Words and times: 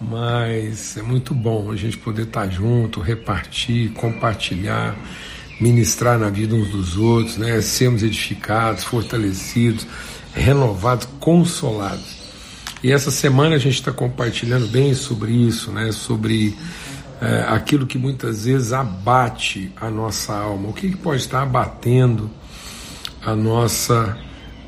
mas 0.00 0.96
é 0.96 1.02
muito 1.02 1.34
bom 1.34 1.70
a 1.70 1.76
gente 1.76 1.96
poder 1.98 2.24
estar 2.24 2.48
junto, 2.48 3.00
repartir, 3.00 3.92
compartilhar, 3.92 4.94
ministrar 5.60 6.18
na 6.18 6.28
vida 6.28 6.54
uns 6.54 6.70
dos 6.70 6.96
outros, 6.96 7.36
né? 7.36 7.60
sermos 7.60 8.02
edificados, 8.02 8.84
fortalecidos, 8.84 9.86
renovados, 10.34 11.08
consolados. 11.18 12.16
E 12.82 12.92
essa 12.92 13.10
semana 13.10 13.56
a 13.56 13.58
gente 13.58 13.74
está 13.74 13.90
compartilhando 13.90 14.66
bem 14.68 14.94
sobre 14.94 15.32
isso, 15.32 15.72
né? 15.72 15.92
sobre 15.92 16.54
é, 17.20 17.46
aquilo 17.48 17.86
que 17.86 17.96
muitas 17.96 18.44
vezes 18.44 18.72
abate 18.72 19.72
a 19.80 19.90
nossa 19.90 20.34
alma. 20.34 20.68
O 20.68 20.72
que, 20.72 20.90
que 20.90 20.96
pode 20.96 21.22
estar 21.22 21.42
abatendo 21.42 22.30
a 23.24 23.34
nossa 23.34 24.16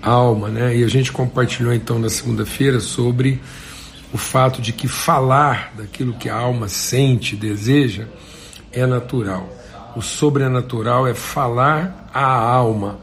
alma, 0.03 0.49
né? 0.49 0.77
E 0.77 0.85
a 0.85 0.89
gente 0.89 1.13
compartilhou 1.13 1.73
então 1.73 1.99
na 1.99 2.09
segunda-feira 2.09 2.81
sobre 2.81 3.41
o 4.13 4.19
fato 4.19 4.63
de 4.63 4.73
que 4.73 4.89
falar 4.89 5.75
daquilo 5.77 6.15
que 6.15 6.29
a 6.29 6.35
alma 6.35 6.69
sente, 6.69 7.37
deseja, 7.37 8.07
é 8.73 8.87
natural. 8.87 9.49
O 9.95 10.03
sobrenatural 10.03 11.07
é 11.07 11.15
falar 11.15 12.09
à 12.13 12.25
alma 12.25 12.99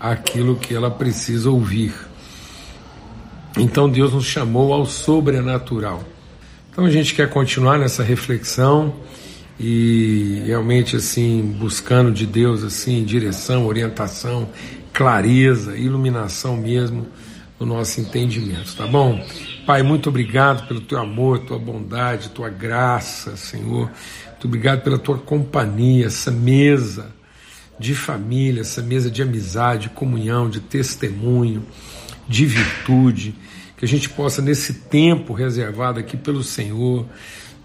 aquilo 0.00 0.56
que 0.56 0.74
ela 0.74 0.90
precisa 0.90 1.50
ouvir. 1.50 1.94
Então 3.56 3.88
Deus 3.88 4.12
nos 4.12 4.24
chamou 4.24 4.72
ao 4.72 4.86
sobrenatural. 4.86 6.02
Então 6.70 6.84
a 6.84 6.90
gente 6.90 7.14
quer 7.14 7.28
continuar 7.28 7.78
nessa 7.78 8.02
reflexão 8.02 8.94
e 9.58 10.42
realmente 10.46 10.94
assim 10.94 11.42
buscando 11.58 12.12
de 12.12 12.24
Deus 12.24 12.62
assim 12.62 13.04
direção, 13.04 13.66
orientação, 13.66 14.48
clareza, 14.92 15.76
iluminação 15.76 16.56
mesmo 16.56 17.06
no 17.58 17.66
nosso 17.66 18.00
entendimento, 18.00 18.76
tá 18.76 18.86
bom? 18.86 19.24
Pai, 19.68 19.82
muito 19.82 20.08
obrigado 20.08 20.66
pelo 20.66 20.80
teu 20.80 20.98
amor, 20.98 21.40
tua 21.40 21.58
bondade, 21.58 22.30
tua 22.30 22.48
graça, 22.48 23.36
Senhor. 23.36 23.90
Muito 24.28 24.46
obrigado 24.46 24.80
pela 24.80 24.98
tua 24.98 25.18
companhia, 25.18 26.06
essa 26.06 26.30
mesa 26.30 27.14
de 27.78 27.94
família, 27.94 28.62
essa 28.62 28.80
mesa 28.80 29.10
de 29.10 29.20
amizade, 29.20 29.82
de 29.82 29.88
comunhão, 29.90 30.48
de 30.48 30.60
testemunho, 30.60 31.66
de 32.26 32.46
virtude, 32.46 33.34
que 33.76 33.84
a 33.84 33.88
gente 33.88 34.08
possa, 34.08 34.40
nesse 34.40 34.72
tempo 34.72 35.34
reservado 35.34 36.00
aqui 36.00 36.16
pelo 36.16 36.42
Senhor, 36.42 37.04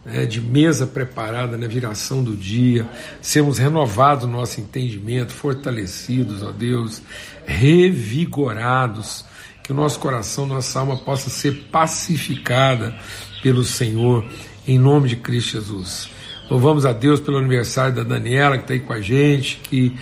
né, 0.03 0.25
de 0.25 0.41
mesa 0.41 0.85
preparada 0.85 1.57
na 1.57 1.67
viração 1.67 2.21
do 2.21 2.35
dia, 2.35 2.85
sermos 3.21 3.57
renovados 3.57 4.25
no 4.25 4.33
nosso 4.33 4.59
entendimento, 4.59 5.31
fortalecidos, 5.31 6.43
ó 6.43 6.51
Deus, 6.51 7.01
revigorados, 7.45 9.23
que 9.63 9.71
o 9.71 9.75
nosso 9.75 9.99
coração, 9.99 10.45
nossa 10.45 10.79
alma 10.79 10.97
possa 10.97 11.29
ser 11.29 11.69
pacificada 11.71 12.93
pelo 13.41 13.63
Senhor, 13.63 14.25
em 14.67 14.77
nome 14.77 15.07
de 15.07 15.15
Cristo 15.15 15.53
Jesus. 15.53 16.09
Louvamos 16.49 16.85
a 16.85 16.91
Deus 16.91 17.19
pelo 17.19 17.37
aniversário 17.37 17.95
da 17.95 18.03
Daniela, 18.03 18.57
que 18.57 18.63
está 18.63 18.73
aí 18.73 18.81
com 18.81 18.93
a 18.93 19.01
gente, 19.01 19.61
que 19.63 19.95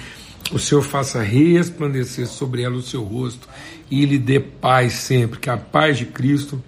o 0.51 0.57
Senhor 0.57 0.81
faça 0.81 1.21
resplandecer 1.21 2.27
sobre 2.27 2.63
ela 2.63 2.75
o 2.75 2.81
seu 2.81 3.03
rosto 3.03 3.47
e 3.89 4.05
lhe 4.05 4.17
dê 4.17 4.39
paz 4.39 4.93
sempre, 4.93 5.39
que 5.39 5.49
a 5.49 5.57
paz 5.57 5.97
de 5.97 6.05
Cristo 6.05 6.61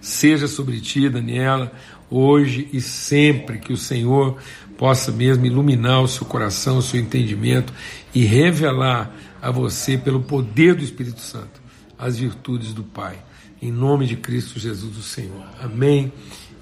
seja 0.00 0.46
sobre 0.46 0.80
ti, 0.80 1.08
Daniela, 1.08 1.72
hoje 2.10 2.68
e 2.72 2.80
sempre, 2.80 3.58
que 3.58 3.72
o 3.72 3.76
Senhor 3.76 4.36
possa 4.76 5.12
mesmo 5.12 5.46
iluminar 5.46 6.02
o 6.02 6.08
seu 6.08 6.26
coração, 6.26 6.78
o 6.78 6.82
seu 6.82 7.00
entendimento 7.00 7.72
e 8.14 8.24
revelar 8.24 9.14
a 9.40 9.50
você, 9.50 9.96
pelo 9.96 10.20
poder 10.20 10.74
do 10.74 10.84
Espírito 10.84 11.20
Santo, 11.20 11.61
as 12.02 12.18
virtudes 12.18 12.72
do 12.72 12.82
Pai. 12.82 13.16
Em 13.60 13.70
nome 13.70 14.06
de 14.06 14.16
Cristo 14.16 14.58
Jesus, 14.58 14.96
o 14.96 15.02
Senhor. 15.02 15.46
Amém 15.62 16.12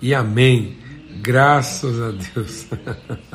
e 0.02 0.12
amém. 0.12 0.76
Graças 1.22 1.98
a 1.98 2.10
Deus. 2.10 2.66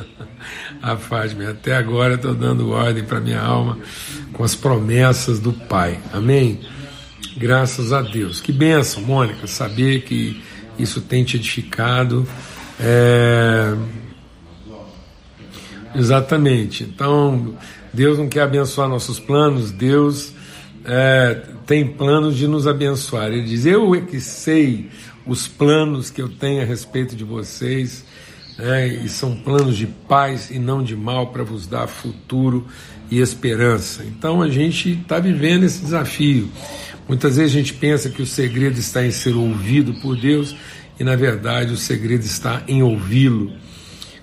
a 0.82 0.96
Fátima, 0.98 1.50
até 1.50 1.76
agora 1.76 2.14
estou 2.14 2.36
dando 2.36 2.70
ordem 2.70 3.04
para 3.04 3.20
minha 3.20 3.42
alma 3.42 3.80
com 4.34 4.44
as 4.44 4.54
promessas 4.54 5.40
do 5.40 5.52
Pai. 5.52 6.00
Amém? 6.14 6.60
Graças 7.38 7.92
a 7.92 8.04
Deus. 8.04 8.40
Que 8.40 8.52
benção, 8.52 9.02
Mônica, 9.02 9.48
saber 9.48 10.04
que 10.04 10.44
isso 10.78 11.02
tem 11.02 11.24
te 11.24 11.38
edificado. 11.38 12.28
É... 12.80 13.76
Exatamente. 15.96 16.84
Então, 16.84 17.58
Deus 17.92 18.20
não 18.20 18.30
quer 18.30 18.42
abençoar 18.42 18.88
nossos 18.88 19.20
planos, 19.20 19.72
Deus 19.72 20.35
é, 20.86 21.42
tem 21.66 21.88
planos 21.88 22.38
de 22.38 22.48
nos 22.48 22.68
abençoar. 22.68 23.28
Ele 23.28 23.44
diz: 23.44 23.66
Eu 23.66 23.94
é 23.96 24.02
que 24.02 24.20
sei 24.20 24.90
os 25.26 25.48
planos 25.48 26.10
que 26.10 26.22
eu 26.22 26.30
tenho 26.30 26.62
a 26.62 26.66
respeito 26.66 27.16
de 27.16 27.24
vocês, 27.24 28.06
né, 28.58 28.88
e 28.88 29.10
são 29.10 29.36
planos 29.36 29.76
de 29.76 29.88
paz 29.88 30.52
e 30.52 30.60
não 30.60 30.84
de 30.84 30.96
mal 30.96 31.28
para 31.28 31.44
vos 31.44 31.66
dar 31.66 31.88
futuro 31.88 32.66
e 33.10 33.20
esperança. 33.20 34.04
Então 34.04 34.42
a 34.42 34.50
gente 34.50 34.92
está 34.92 35.20
vivendo 35.20 35.64
esse 35.64 35.82
desafio. 35.82 36.50
Muitas 37.08 37.38
vezes 37.38 37.52
a 37.52 37.58
gente 37.58 37.74
pensa 37.74 38.10
que 38.10 38.22
o 38.22 38.26
segredo 38.26 38.80
está 38.80 39.06
em 39.06 39.12
ser 39.12 39.36
ouvido 39.36 39.94
por 39.96 40.16
Deus 40.16 40.56
e 41.00 41.04
na 41.04 41.16
verdade 41.16 41.74
o 41.74 41.78
segredo 41.78 42.24
está 42.24 42.64
em 42.68 42.82
ouvi-lo, 42.82 43.54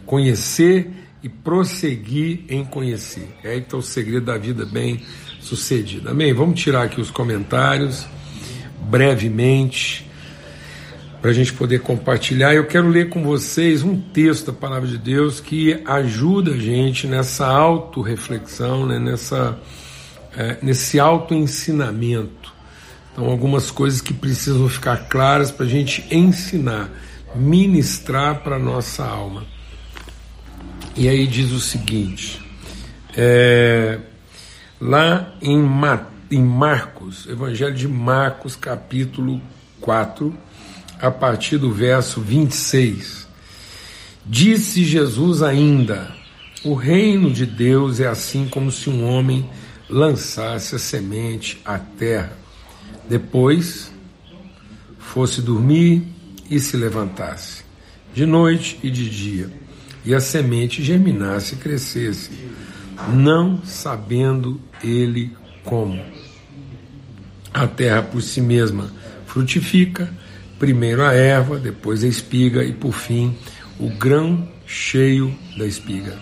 conhecer 0.07 0.91
e 1.23 1.29
prosseguir 1.29 2.45
em 2.49 2.65
conhecer. 2.65 3.29
É 3.45 3.57
está 3.57 3.77
o 3.77 3.83
segredo 3.83 4.27
da 4.27 4.37
vida 4.37 4.65
bem 4.65 5.01
sucedida. 5.43 6.11
Amém? 6.11 6.33
Vamos 6.33 6.61
tirar 6.61 6.85
aqui 6.85 7.01
os 7.01 7.11
comentários 7.11 8.07
brevemente 8.89 10.09
para 11.21 11.31
a 11.31 11.35
gente 11.35 11.53
poder 11.53 11.81
compartilhar. 11.81 12.55
Eu 12.55 12.67
quero 12.67 12.89
ler 12.89 13.09
com 13.09 13.23
vocês 13.23 13.83
um 13.83 14.01
texto 14.01 14.47
da 14.47 14.53
Palavra 14.53 14.89
de 14.89 14.99
Deus 14.99 15.41
que 15.41 15.81
ajuda 15.85 16.53
a 16.53 16.57
gente 16.57 17.07
nessa 17.07 17.47
autorreflexão, 17.47 18.87
né, 18.87 18.99
nessa, 18.99 19.59
é, 20.37 20.59
nesse 20.63 20.99
autoensinamento. 20.99 22.53
Então, 23.13 23.27
algumas 23.27 23.71
coisas 23.71 24.01
que 24.01 24.15
precisam 24.15 24.69
ficar 24.69 25.09
claras 25.09 25.51
para 25.51 25.67
a 25.67 25.69
gente 25.69 26.05
ensinar, 26.11 26.91
ministrar 27.35 28.43
para 28.43 28.57
a 28.57 28.59
nossa 28.59 29.05
alma. 29.05 29.45
E 30.97 31.09
aí 31.09 31.27
diz 31.27 31.53
o 31.53 31.61
seguinte, 31.61 32.41
é, 33.17 33.99
lá 34.83 35.33
em, 35.41 35.65
em 36.29 36.43
Marcos, 36.43 37.29
Evangelho 37.29 37.75
de 37.75 37.87
Marcos, 37.87 38.57
capítulo 38.57 39.41
4, 39.81 40.37
a 41.01 41.09
partir 41.09 41.57
do 41.57 41.73
verso 41.73 42.21
26. 42.21 43.29
Disse 44.27 44.83
Jesus 44.83 45.41
ainda: 45.41 46.13
O 46.65 46.75
reino 46.75 47.31
de 47.31 47.47
Deus 47.47 48.01
é 48.01 48.09
assim 48.09 48.49
como 48.49 48.73
se 48.73 48.91
um 48.91 49.09
homem 49.09 49.49
lançasse 49.89 50.75
a 50.75 50.79
semente 50.81 51.61
à 51.65 51.79
terra, 51.79 52.33
depois 53.09 53.93
fosse 54.99 55.41
dormir 55.41 56.03
e 56.51 56.59
se 56.59 56.77
levantasse, 56.77 57.63
de 58.13 58.27
noite 58.27 58.81
e 58.83 58.91
de 58.91 59.09
dia, 59.09 59.49
e 60.05 60.13
a 60.13 60.21
semente 60.21 60.83
germinasse 60.83 61.55
e 61.55 61.59
crescesse, 61.59 62.31
não 63.09 63.63
sabendo 63.65 64.61
ele 64.83 65.33
como. 65.65 66.03
A 67.53 67.67
terra 67.67 68.03
por 68.03 68.23
si 68.23 68.41
mesma 68.41 68.91
frutifica, 69.27 70.13
primeiro 70.59 71.03
a 71.03 71.13
erva, 71.13 71.59
depois 71.59 72.05
a 72.05 72.09
espiga 72.09 72.65
e 72.65 72.73
por 72.73 72.93
fim 72.93 73.37
o 73.79 73.89
grão 73.89 74.49
cheio 74.67 75.35
da 75.57 75.67
espiga. 75.67 76.17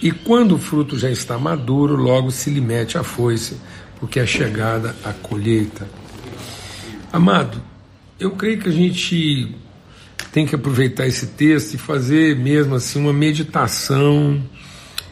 E 0.00 0.10
quando 0.10 0.56
o 0.56 0.58
fruto 0.58 0.98
já 0.98 1.10
está 1.10 1.38
maduro, 1.38 1.94
logo 1.94 2.30
se 2.30 2.50
lhe 2.50 2.60
mete 2.60 2.98
a 2.98 3.04
foice, 3.04 3.56
porque 4.00 4.18
é 4.18 4.26
chegada 4.26 4.96
a 5.04 5.12
colheita. 5.12 5.88
Amado, 7.12 7.62
eu 8.18 8.32
creio 8.32 8.58
que 8.58 8.68
a 8.68 8.72
gente 8.72 9.54
tem 10.32 10.46
que 10.46 10.54
aproveitar 10.54 11.06
esse 11.06 11.28
texto 11.28 11.74
e 11.74 11.78
fazer 11.78 12.34
mesmo 12.34 12.74
assim 12.74 12.98
uma 12.98 13.12
meditação 13.12 14.42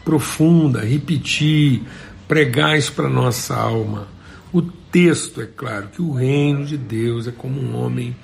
profunda, 0.03 0.81
repetir, 0.81 1.83
pregar 2.27 2.77
isso 2.77 2.93
para 2.93 3.09
nossa 3.09 3.55
alma. 3.55 4.07
O 4.53 4.61
texto 4.61 5.41
é 5.41 5.45
claro 5.45 5.89
que 5.89 6.01
o 6.01 6.13
reino 6.13 6.65
de 6.65 6.77
Deus 6.77 7.27
é 7.27 7.31
como 7.31 7.59
um 7.59 7.75
homem 7.75 8.15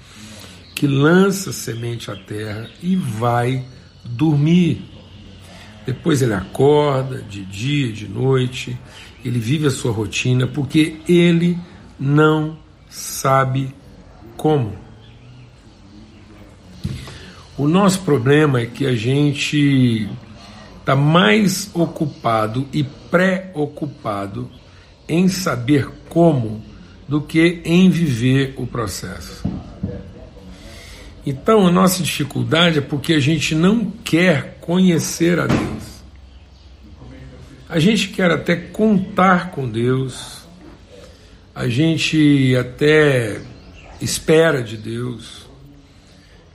que 0.75 0.85
lança 0.85 1.51
semente 1.51 2.11
à 2.11 2.15
terra 2.15 2.69
e 2.83 2.95
vai 2.95 3.65
dormir. 4.03 4.85
Depois 5.85 6.21
ele 6.21 6.33
acorda 6.33 7.21
de 7.21 7.43
dia, 7.45 7.91
de 7.91 8.07
noite, 8.07 8.77
ele 9.23 9.39
vive 9.39 9.67
a 9.67 9.71
sua 9.71 9.91
rotina 9.91 10.45
porque 10.45 10.97
ele 11.07 11.57
não 11.99 12.57
sabe 12.89 13.73
como. 14.35 14.75
O 17.57 17.67
nosso 17.67 18.01
problema 18.01 18.59
é 18.59 18.65
que 18.67 18.85
a 18.85 18.95
gente 18.95 20.07
está 20.87 20.95
mais 20.95 21.69
ocupado 21.73 22.65
e 22.71 22.81
preocupado 22.81 24.49
em 25.05 25.27
saber 25.27 25.89
como 26.07 26.63
do 27.05 27.19
que 27.19 27.61
em 27.65 27.89
viver 27.89 28.53
o 28.55 28.65
processo. 28.65 29.43
Então 31.25 31.67
a 31.67 31.71
nossa 31.71 32.01
dificuldade 32.01 32.77
é 32.77 32.81
porque 32.81 33.11
a 33.11 33.19
gente 33.19 33.53
não 33.53 33.91
quer 34.01 34.59
conhecer 34.61 35.37
a 35.41 35.45
Deus. 35.45 35.83
A 37.67 37.79
gente 37.79 38.07
quer 38.07 38.31
até 38.31 38.55
contar 38.55 39.51
com 39.51 39.67
Deus, 39.67 40.47
a 41.53 41.67
gente 41.67 42.55
até 42.55 43.41
espera 43.99 44.63
de 44.63 44.77
Deus, 44.77 45.49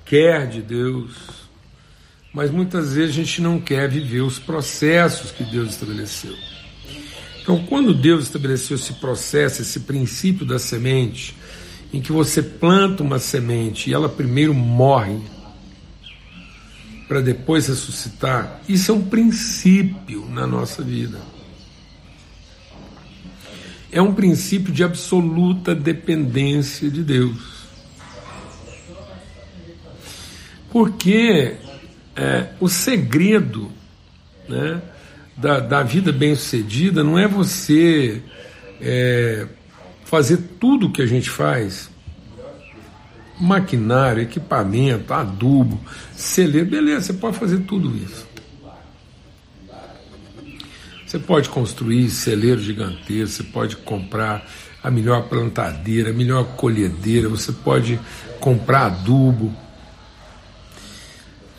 quer 0.06 0.46
de 0.46 0.62
Deus, 0.62 1.41
mas 2.32 2.50
muitas 2.50 2.94
vezes 2.94 3.10
a 3.10 3.22
gente 3.22 3.42
não 3.42 3.60
quer 3.60 3.88
viver 3.88 4.22
os 4.22 4.38
processos 4.38 5.30
que 5.30 5.44
Deus 5.44 5.70
estabeleceu. 5.70 6.34
Então, 7.42 7.64
quando 7.66 7.92
Deus 7.92 8.24
estabeleceu 8.24 8.76
esse 8.76 8.94
processo, 8.94 9.62
esse 9.62 9.80
princípio 9.80 10.46
da 10.46 10.58
semente, 10.58 11.36
em 11.92 12.00
que 12.00 12.12
você 12.12 12.42
planta 12.42 13.02
uma 13.02 13.18
semente 13.18 13.90
e 13.90 13.94
ela 13.94 14.08
primeiro 14.08 14.54
morre 14.54 15.18
para 17.06 17.20
depois 17.20 17.66
ressuscitar, 17.66 18.62
isso 18.66 18.92
é 18.92 18.94
um 18.94 19.02
princípio 19.02 20.26
na 20.30 20.46
nossa 20.46 20.82
vida. 20.82 21.20
É 23.90 24.00
um 24.00 24.14
princípio 24.14 24.72
de 24.72 24.82
absoluta 24.82 25.74
dependência 25.74 26.88
de 26.88 27.02
Deus. 27.02 27.52
Porque 30.70 31.58
é, 32.16 32.48
o 32.60 32.68
segredo 32.68 33.70
né, 34.48 34.80
da, 35.36 35.60
da 35.60 35.82
vida 35.82 36.12
bem-sucedida 36.12 37.02
não 37.02 37.18
é 37.18 37.26
você 37.26 38.22
é, 38.80 39.46
fazer 40.04 40.38
tudo 40.60 40.86
o 40.86 40.92
que 40.92 41.02
a 41.02 41.06
gente 41.06 41.30
faz 41.30 41.90
maquinário, 43.40 44.22
equipamento, 44.22 45.12
adubo, 45.12 45.80
celeiro, 46.14 46.68
beleza, 46.68 47.06
você 47.06 47.12
pode 47.14 47.38
fazer 47.38 47.60
tudo 47.60 47.96
isso. 47.96 48.26
Você 51.06 51.18
pode 51.18 51.48
construir 51.48 52.08
celeiro 52.08 52.60
gigantesco, 52.60 53.36
você 53.36 53.42
pode 53.42 53.76
comprar 53.76 54.48
a 54.82 54.90
melhor 54.90 55.28
plantadeira, 55.28 56.10
a 56.10 56.12
melhor 56.12 56.44
colhedeira, 56.56 57.28
você 57.28 57.52
pode 57.52 58.00
comprar 58.40 58.86
adubo. 58.86 59.54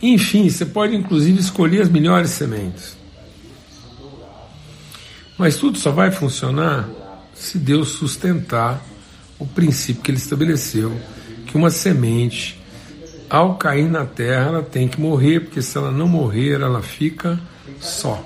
Enfim, 0.06 0.50
você 0.50 0.66
pode 0.66 0.94
inclusive 0.94 1.40
escolher 1.40 1.82
as 1.82 1.88
melhores 1.88 2.32
sementes. 2.32 2.98
Mas 5.38 5.56
tudo 5.56 5.78
só 5.78 5.92
vai 5.92 6.12
funcionar 6.12 6.90
se 7.34 7.58
Deus 7.58 7.88
sustentar 7.92 8.84
o 9.40 9.48
princípio 9.48 10.04
que 10.04 10.12
ele 10.12 10.18
estabeleceu, 10.18 10.92
que 11.48 11.56
uma 11.56 11.70
semente, 11.70 12.62
ao 13.30 13.56
cair 13.56 13.90
na 13.90 14.06
terra, 14.06 14.48
ela 14.48 14.62
tem 14.62 14.90
que 14.90 15.00
morrer, 15.00 15.40
porque 15.40 15.62
se 15.62 15.78
ela 15.78 15.90
não 15.90 16.10
morrer, 16.10 16.60
ela 16.60 16.82
fica 16.82 17.40
só. 17.80 18.22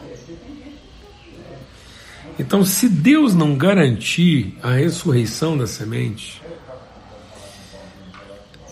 Então, 2.40 2.66
se 2.66 2.90
Deus 2.90 3.36
não 3.36 3.56
garantir 3.56 4.58
a 4.64 4.72
ressurreição 4.72 5.56
da 5.56 5.68
semente, 5.68 6.42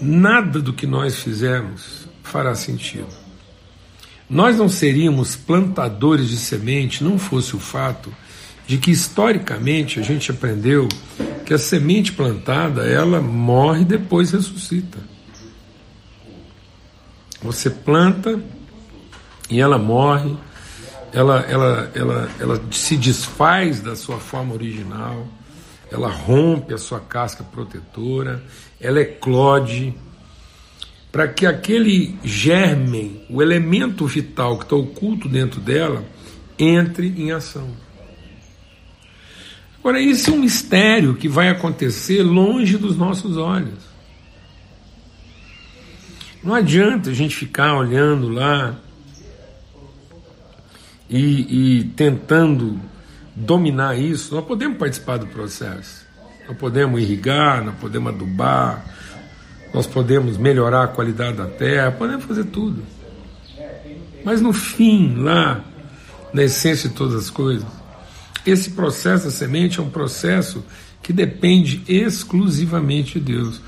nada 0.01 0.60
do 0.60 0.74
que 0.74 0.88
nós 0.88 1.16
fizermos 1.18 2.05
fará 2.30 2.56
sentido. 2.56 3.07
Nós 4.30 4.57
não 4.57 4.68
seríamos 4.68 5.36
plantadores 5.36 6.30
de 6.30 6.38
semente 6.38 7.04
não 7.04 7.19
fosse 7.19 7.56
o 7.56 7.60
fato 7.60 8.12
de 8.66 8.77
que 8.77 8.92
historicamente 8.92 10.00
a 10.00 10.04
gente 10.04 10.31
aprendeu 10.31 10.88
que 11.45 11.54
a 11.54 11.57
semente 11.57 12.12
plantada 12.12 12.83
ela 12.88 13.22
morre 13.22 13.81
e 13.81 13.86
depois 13.86 14.31
ressuscita. 14.31 14.98
Você 17.44 17.69
planta 17.69 18.39
e 19.50 19.62
ela 19.62 19.77
morre, 19.77 20.36
ela, 21.13 21.42
ela, 21.42 21.92
ela, 21.94 22.30
ela 22.39 22.62
se 22.72 22.98
desfaz 22.98 23.80
da 23.80 23.95
sua 23.95 24.18
forma 24.18 24.56
original, 24.56 25.27
ela 25.92 26.10
rompe 26.10 26.74
a 26.74 26.77
sua 26.80 27.00
casca 27.00 27.44
protetora, 27.44 28.44
ela 28.81 29.00
eclode, 29.00 29.95
para 31.15 31.29
que 31.29 31.45
aquele 31.45 32.13
germe, 32.25 33.21
o 33.29 33.41
elemento 33.41 34.06
vital 34.06 34.57
que 34.57 34.65
está 34.65 34.75
oculto 34.75 35.29
dentro 35.29 35.62
dela, 35.62 36.03
entre 36.59 37.07
em 37.07 37.31
ação. 37.31 37.69
Agora, 39.79 39.97
isso 39.97 40.29
é 40.29 40.33
um 40.33 40.39
mistério 40.39 41.15
que 41.15 41.29
vai 41.29 41.47
acontecer 41.47 42.21
longe 42.21 42.75
dos 42.75 42.97
nossos 42.97 43.38
olhos. 43.38 43.79
Não 46.44 46.53
adianta 46.53 47.12
a 47.12 47.13
gente 47.13 47.33
ficar 47.33 47.77
olhando 47.77 48.27
lá 48.27 48.77
e, 51.09 51.77
e 51.79 51.83
tentando 51.95 52.77
dominar 53.33 53.97
isso. 53.97 54.35
Nós 54.35 54.44
podemos 54.44 54.77
participar 54.77 55.15
do 55.15 55.27
processo. 55.27 56.06
Nós 56.45 56.57
podemos 56.57 57.01
irrigar, 57.01 57.63
nós 57.63 57.75
podemos 57.75 58.13
adubar, 58.13 58.94
nós 59.75 59.86
podemos 59.86 60.38
melhorar 60.38 60.86
a 60.86 60.88
qualidade 60.88 61.36
da 61.36 61.48
terra, 61.48 61.92
podemos 61.92 62.24
fazer 62.24 62.45
tudo. 62.45 62.81
Mas 64.24 64.39
no 64.39 64.54
fim, 64.54 65.16
lá, 65.18 65.66
na 66.33 66.44
essência 66.44 66.88
de 66.88 66.95
todas 66.95 67.16
as 67.16 67.30
coisas, 67.30 67.68
esse 68.45 68.72
processo 68.72 69.25
da 69.25 69.31
semente 69.31 69.77
é 69.77 69.83
um 69.83 69.89
processo 69.89 70.63
que 71.04 71.12
depende 71.12 71.83
exclusivamente 71.89 73.19
de 73.19 73.33
Deus. 73.33 73.60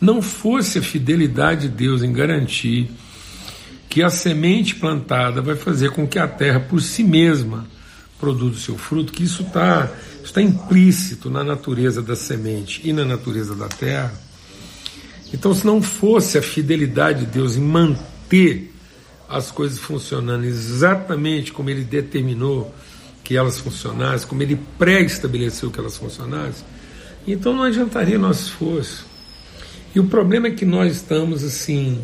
Não 0.00 0.22
fosse 0.22 0.78
a 0.78 0.82
fidelidade 0.82 1.68
de 1.68 1.74
Deus 1.74 2.02
em 2.02 2.10
garantir 2.10 2.90
que 3.86 4.02
a 4.02 4.08
semente 4.08 4.76
plantada 4.76 5.42
vai 5.42 5.56
fazer 5.56 5.90
com 5.90 6.08
que 6.08 6.18
a 6.18 6.26
terra 6.26 6.60
por 6.60 6.80
si 6.80 7.04
mesma 7.04 7.66
produza 8.18 8.56
o 8.56 8.60
seu 8.60 8.78
fruto, 8.78 9.12
que 9.12 9.24
isso 9.24 9.42
está 9.42 9.90
está 10.24 10.40
implícito 10.40 11.28
na 11.28 11.44
natureza 11.44 12.00
da 12.00 12.16
semente 12.16 12.80
e 12.82 12.94
na 12.94 13.04
natureza 13.04 13.54
da 13.54 13.68
terra. 13.68 14.29
Então, 15.32 15.54
se 15.54 15.64
não 15.64 15.80
fosse 15.80 16.38
a 16.38 16.42
fidelidade 16.42 17.20
de 17.20 17.26
Deus 17.26 17.56
em 17.56 17.60
manter 17.60 18.72
as 19.28 19.50
coisas 19.50 19.78
funcionando 19.78 20.44
exatamente 20.44 21.52
como 21.52 21.70
Ele 21.70 21.84
determinou 21.84 22.74
que 23.30 23.36
elas 23.36 23.60
funcionassem, 23.60 24.26
como 24.26 24.42
ele 24.42 24.58
pré-estabeleceu 24.76 25.70
que 25.70 25.78
elas 25.78 25.96
funcionassem, 25.96 26.66
então 27.24 27.54
não 27.54 27.62
adiantaria 27.62 28.18
nosso 28.18 28.48
esforço. 28.48 29.06
E 29.94 30.00
o 30.00 30.06
problema 30.06 30.48
é 30.48 30.50
que 30.50 30.64
nós 30.64 30.96
estamos 30.96 31.44
assim, 31.44 32.00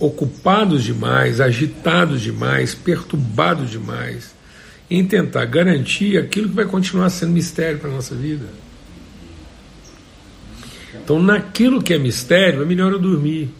ocupados 0.00 0.82
demais, 0.82 1.40
agitados 1.40 2.20
demais, 2.20 2.74
perturbados 2.74 3.70
demais 3.70 4.34
em 4.90 5.04
tentar 5.06 5.44
garantir 5.44 6.18
aquilo 6.18 6.48
que 6.48 6.56
vai 6.56 6.64
continuar 6.64 7.08
sendo 7.10 7.30
mistério 7.30 7.78
para 7.78 7.90
a 7.90 7.94
nossa 7.94 8.16
vida. 8.16 8.46
Então, 11.04 11.22
naquilo 11.22 11.82
que 11.82 11.92
é 11.92 11.98
mistério, 11.98 12.62
é 12.62 12.64
melhor 12.64 12.90
eu 12.90 12.98
dormir. 12.98 13.50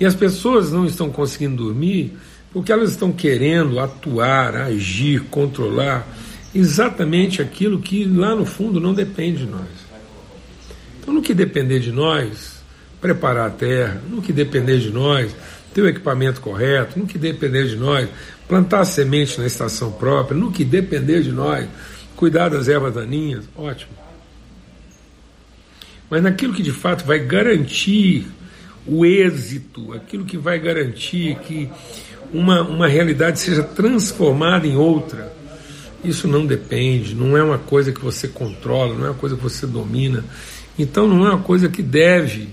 E 0.00 0.04
as 0.04 0.14
pessoas 0.14 0.72
não 0.72 0.84
estão 0.84 1.08
conseguindo 1.08 1.64
dormir 1.64 2.12
porque 2.52 2.72
elas 2.72 2.90
estão 2.90 3.12
querendo 3.12 3.78
atuar, 3.78 4.56
agir, 4.56 5.20
controlar 5.30 6.06
exatamente 6.54 7.40
aquilo 7.40 7.78
que 7.78 8.04
lá 8.04 8.34
no 8.34 8.44
fundo 8.44 8.80
não 8.80 8.92
depende 8.92 9.44
de 9.44 9.50
nós. 9.50 9.68
Então, 11.00 11.14
no 11.14 11.22
que 11.22 11.32
depender 11.32 11.78
de 11.78 11.92
nós, 11.92 12.56
preparar 13.00 13.46
a 13.46 13.50
terra, 13.50 14.02
no 14.10 14.20
que 14.20 14.32
depender 14.32 14.78
de 14.78 14.90
nós, 14.90 15.34
ter 15.72 15.82
o 15.82 15.88
equipamento 15.88 16.40
correto, 16.40 16.98
no 16.98 17.06
que 17.06 17.18
depender 17.18 17.68
de 17.68 17.76
nós, 17.76 18.08
plantar 18.48 18.84
semente 18.84 19.38
na 19.38 19.46
estação 19.46 19.92
própria, 19.92 20.36
no 20.36 20.50
que 20.50 20.64
depender 20.64 21.22
de 21.22 21.30
nós, 21.30 21.68
cuidar 22.16 22.48
das 22.48 22.66
ervas 22.66 22.94
daninhas, 22.94 23.44
ótimo. 23.56 23.92
Mas 26.08 26.22
naquilo 26.22 26.54
que 26.54 26.62
de 26.62 26.72
fato 26.72 27.04
vai 27.04 27.18
garantir 27.18 28.26
o 28.86 29.04
êxito, 29.04 29.92
aquilo 29.92 30.24
que 30.24 30.36
vai 30.36 30.58
garantir 30.58 31.36
que 31.40 31.68
uma, 32.32 32.62
uma 32.62 32.86
realidade 32.88 33.40
seja 33.40 33.62
transformada 33.62 34.66
em 34.66 34.76
outra. 34.76 35.34
Isso 36.04 36.28
não 36.28 36.46
depende, 36.46 37.14
não 37.14 37.36
é 37.36 37.42
uma 37.42 37.58
coisa 37.58 37.92
que 37.92 38.00
você 38.00 38.28
controla, 38.28 38.94
não 38.94 39.06
é 39.06 39.10
uma 39.10 39.18
coisa 39.18 39.36
que 39.36 39.42
você 39.42 39.66
domina. 39.66 40.24
Então 40.78 41.08
não 41.08 41.26
é 41.26 41.30
uma 41.30 41.42
coisa 41.42 41.68
que 41.68 41.82
deve 41.82 42.48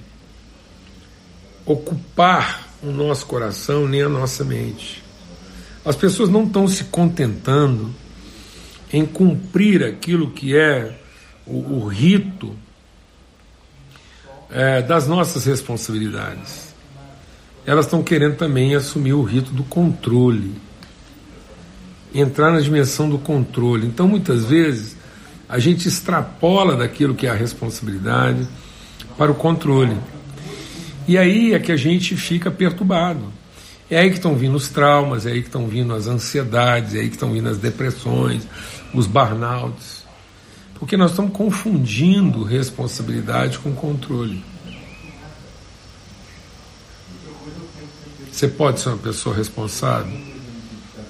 ocupar 1.65 2.67
o 2.81 2.91
nosso 2.91 3.25
coração 3.25 3.87
nem 3.87 4.01
a 4.01 4.09
nossa 4.09 4.43
mente. 4.43 5.03
As 5.85 5.95
pessoas 5.95 6.29
não 6.29 6.45
estão 6.45 6.67
se 6.67 6.85
contentando 6.85 7.93
em 8.93 9.05
cumprir 9.05 9.83
aquilo 9.83 10.31
que 10.31 10.55
é 10.55 10.97
o, 11.45 11.57
o 11.57 11.87
rito 11.87 12.55
é, 14.49 14.81
das 14.81 15.07
nossas 15.07 15.43
responsabilidades 15.45 16.63
elas 17.65 17.85
estão 17.85 18.03
querendo 18.03 18.35
também 18.35 18.75
assumir 18.75 19.13
o 19.13 19.23
rito 19.23 19.51
do 19.51 19.63
controle, 19.63 20.53
entrar 22.13 22.51
na 22.51 22.59
dimensão 22.59 23.09
do 23.09 23.17
controle. 23.17 23.87
Então, 23.87 24.07
muitas 24.07 24.45
vezes, 24.45 24.97
a 25.47 25.59
gente 25.59 25.87
extrapola 25.87 26.75
daquilo 26.75 27.15
que 27.15 27.25
é 27.25 27.29
a 27.29 27.35
responsabilidade 27.35 28.47
para 29.17 29.31
o 29.31 29.35
controle. 29.35 29.97
E 31.07 31.17
aí 31.17 31.53
é 31.53 31.59
que 31.59 31.71
a 31.71 31.77
gente 31.77 32.15
fica 32.15 32.51
perturbado. 32.51 33.31
É 33.89 33.99
aí 33.99 34.09
que 34.09 34.15
estão 34.15 34.35
vindo 34.35 34.55
os 34.55 34.69
traumas, 34.69 35.25
é 35.25 35.31
aí 35.31 35.41
que 35.41 35.47
estão 35.47 35.67
vindo 35.67 35.93
as 35.93 36.07
ansiedades, 36.07 36.95
é 36.95 36.99
aí 36.99 37.07
que 37.09 37.15
estão 37.15 37.31
vindo 37.31 37.49
as 37.49 37.57
depressões, 37.57 38.47
os 38.93 39.05
burnouts. 39.05 40.03
Porque 40.75 40.97
nós 40.97 41.11
estamos 41.11 41.31
confundindo 41.31 42.43
responsabilidade 42.43 43.59
com 43.59 43.73
controle. 43.73 44.43
Você 48.31 48.47
pode 48.47 48.79
ser 48.79 48.89
uma 48.89 48.97
pessoa 48.97 49.35
responsável? 49.35 50.19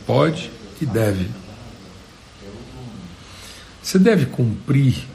Pode 0.05 0.51
e 0.81 0.85
deve. 0.85 1.29
Você 3.81 3.97
deve 3.97 4.25
cumprir 4.25 5.07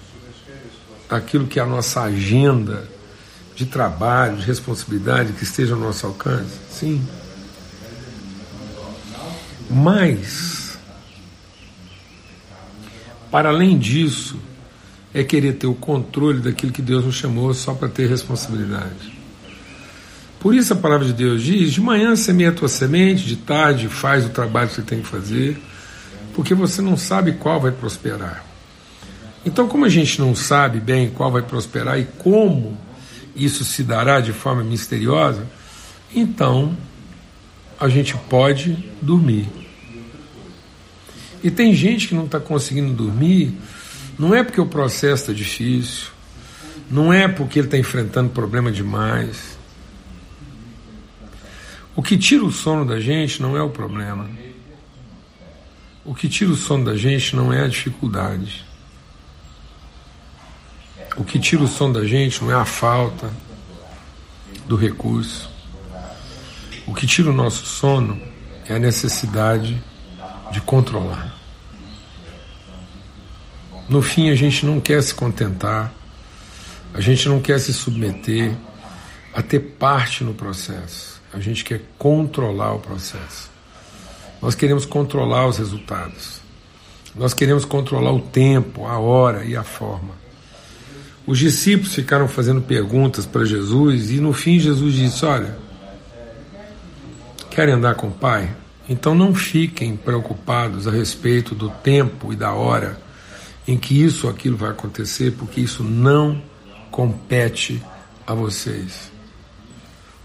aquilo 1.08 1.46
que 1.46 1.58
é 1.58 1.62
a 1.62 1.66
nossa 1.66 2.02
agenda 2.02 2.88
de 3.54 3.66
trabalho, 3.66 4.36
de 4.36 4.44
responsabilidade 4.44 5.32
que 5.32 5.44
esteja 5.44 5.74
ao 5.74 5.80
nosso 5.80 6.06
alcance? 6.06 6.58
Sim. 6.70 7.06
Mas, 9.70 10.78
para 13.30 13.50
além 13.50 13.78
disso, 13.78 14.38
é 15.12 15.22
querer 15.22 15.54
ter 15.54 15.66
o 15.66 15.74
controle 15.74 16.40
daquilo 16.40 16.72
que 16.72 16.82
Deus 16.82 17.04
nos 17.04 17.14
chamou 17.14 17.52
só 17.52 17.74
para 17.74 17.88
ter 17.88 18.08
responsabilidade. 18.08 19.18
Por 20.40 20.54
isso 20.54 20.72
a 20.72 20.76
palavra 20.76 21.06
de 21.06 21.12
Deus 21.12 21.42
diz: 21.42 21.72
de 21.72 21.80
manhã 21.80 22.14
semeia 22.14 22.50
a 22.50 22.52
tua 22.52 22.68
semente, 22.68 23.24
de 23.24 23.36
tarde 23.36 23.88
faz 23.88 24.24
o 24.24 24.30
trabalho 24.30 24.68
que 24.68 24.76
você 24.76 24.82
tem 24.82 25.00
que 25.00 25.08
fazer, 25.08 25.60
porque 26.34 26.54
você 26.54 26.80
não 26.80 26.96
sabe 26.96 27.32
qual 27.32 27.60
vai 27.60 27.72
prosperar. 27.72 28.44
Então, 29.44 29.68
como 29.68 29.84
a 29.84 29.88
gente 29.88 30.20
não 30.20 30.34
sabe 30.34 30.80
bem 30.80 31.10
qual 31.10 31.30
vai 31.30 31.42
prosperar 31.42 31.98
e 31.98 32.04
como 32.18 32.76
isso 33.34 33.64
se 33.64 33.82
dará 33.82 34.20
de 34.20 34.32
forma 34.32 34.62
misteriosa, 34.62 35.46
então 36.14 36.76
a 37.78 37.88
gente 37.88 38.16
pode 38.28 38.72
dormir. 39.00 39.48
E 41.42 41.50
tem 41.50 41.74
gente 41.74 42.08
que 42.08 42.14
não 42.14 42.24
está 42.24 42.40
conseguindo 42.40 42.92
dormir, 42.92 43.54
não 44.18 44.34
é 44.34 44.42
porque 44.42 44.60
o 44.60 44.66
processo 44.66 45.22
está 45.22 45.32
difícil, 45.32 46.08
não 46.90 47.12
é 47.12 47.28
porque 47.28 47.58
ele 47.58 47.68
está 47.68 47.78
enfrentando 47.78 48.30
problema 48.30 48.72
demais. 48.72 49.56
O 51.94 52.02
que 52.02 52.16
tira 52.16 52.44
o 52.44 52.50
sono 52.50 52.84
da 52.84 53.00
gente 53.00 53.40
não 53.40 53.56
é 53.56 53.62
o 53.62 53.70
problema. 53.70 54.28
O 56.04 56.14
que 56.14 56.28
tira 56.28 56.50
o 56.50 56.56
sono 56.56 56.84
da 56.84 56.96
gente 56.96 57.36
não 57.36 57.52
é 57.52 57.64
a 57.64 57.68
dificuldade. 57.68 58.66
O 61.18 61.24
que 61.24 61.38
tira 61.38 61.64
o 61.64 61.68
som 61.68 61.90
da 61.90 62.04
gente 62.04 62.42
não 62.42 62.52
é 62.52 62.54
a 62.54 62.64
falta 62.64 63.28
do 64.68 64.76
recurso. 64.76 65.47
O 66.88 66.94
que 66.94 67.06
tira 67.06 67.28
o 67.28 67.34
nosso 67.34 67.66
sono 67.66 68.18
é 68.66 68.74
a 68.74 68.78
necessidade 68.78 69.78
de 70.50 70.58
controlar. 70.62 71.36
No 73.90 74.00
fim, 74.00 74.30
a 74.30 74.34
gente 74.34 74.64
não 74.64 74.80
quer 74.80 75.02
se 75.02 75.14
contentar, 75.14 75.92
a 76.94 77.00
gente 77.00 77.28
não 77.28 77.40
quer 77.40 77.60
se 77.60 77.74
submeter 77.74 78.56
a 79.34 79.42
ter 79.42 79.60
parte 79.60 80.24
no 80.24 80.32
processo, 80.32 81.20
a 81.30 81.38
gente 81.38 81.62
quer 81.62 81.82
controlar 81.98 82.72
o 82.72 82.78
processo. 82.78 83.50
Nós 84.40 84.54
queremos 84.54 84.86
controlar 84.86 85.46
os 85.46 85.58
resultados, 85.58 86.40
nós 87.14 87.34
queremos 87.34 87.66
controlar 87.66 88.12
o 88.12 88.20
tempo, 88.20 88.86
a 88.86 88.98
hora 88.98 89.44
e 89.44 89.54
a 89.54 89.62
forma. 89.62 90.14
Os 91.26 91.38
discípulos 91.38 91.94
ficaram 91.94 92.26
fazendo 92.28 92.62
perguntas 92.62 93.26
para 93.26 93.44
Jesus 93.44 94.10
e 94.10 94.20
no 94.20 94.32
fim 94.32 94.58
Jesus 94.58 94.94
disse: 94.94 95.26
Olha, 95.26 95.67
querem 97.58 97.74
andar 97.74 97.96
com 97.96 98.06
o 98.06 98.12
Pai? 98.12 98.54
Então 98.88 99.16
não 99.16 99.34
fiquem 99.34 99.96
preocupados 99.96 100.86
a 100.86 100.92
respeito 100.92 101.56
do 101.56 101.68
tempo 101.68 102.32
e 102.32 102.36
da 102.36 102.52
hora 102.52 102.96
em 103.66 103.76
que 103.76 104.00
isso 104.00 104.28
ou 104.28 104.32
aquilo 104.32 104.56
vai 104.56 104.70
acontecer, 104.70 105.32
porque 105.32 105.60
isso 105.60 105.82
não 105.82 106.40
compete 106.88 107.82
a 108.24 108.32
vocês. 108.32 109.10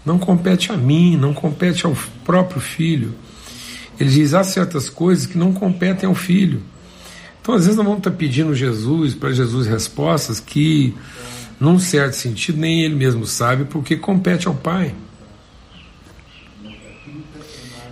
Não 0.06 0.16
compete 0.16 0.70
a 0.70 0.76
mim, 0.76 1.16
não 1.16 1.34
compete 1.34 1.84
ao 1.84 1.96
próprio 2.24 2.60
filho. 2.60 3.12
Ele 3.98 4.10
diz: 4.10 4.32
há 4.32 4.44
certas 4.44 4.88
coisas 4.88 5.26
que 5.26 5.36
não 5.36 5.52
competem 5.52 6.08
ao 6.08 6.14
filho. 6.14 6.62
Então, 7.42 7.56
às 7.56 7.62
vezes, 7.62 7.76
nós 7.76 7.84
vamos 7.84 7.98
estar 7.98 8.12
pedindo 8.12 8.54
Jesus, 8.54 9.12
para 9.12 9.32
Jesus 9.32 9.66
respostas 9.66 10.38
que, 10.38 10.94
num 11.58 11.80
certo 11.80 12.14
sentido, 12.14 12.60
nem 12.60 12.84
ele 12.84 12.94
mesmo 12.94 13.26
sabe, 13.26 13.64
porque 13.64 13.96
compete 13.96 14.46
ao 14.46 14.54
Pai. 14.54 14.94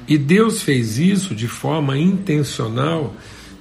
E 0.06 0.18
Deus 0.18 0.62
fez 0.62 0.98
isso 0.98 1.34
de 1.34 1.46
forma 1.46 1.96
intencional, 1.96 3.14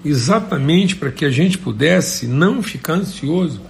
exatamente 0.04 0.96
para 0.96 1.12
que 1.12 1.24
a 1.24 1.30
gente 1.30 1.58
pudesse 1.58 2.28
não 2.28 2.64
ficar 2.64 2.94
ansioso, 2.94 3.62